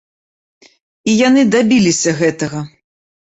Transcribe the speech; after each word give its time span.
І 1.11 1.15
яны 1.27 1.41
дабіліся 1.55 2.15
гэтага! 2.21 2.59